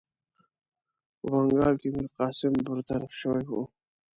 په 1.17 1.25
بنګال 1.31 1.73
کې 1.81 1.87
میرقاسم 1.95 2.53
برطرف 2.65 3.11
شوی 3.21 3.43
وو. 3.49 3.63